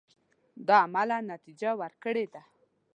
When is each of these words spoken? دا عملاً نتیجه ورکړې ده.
دا 0.67 0.75
عملاً 0.85 1.17
نتیجه 1.33 1.71
ورکړې 1.81 2.25
ده. 2.33 2.41